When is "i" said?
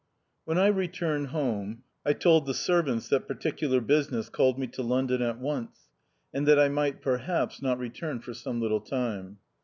0.57-0.65, 2.03-2.13, 6.57-6.69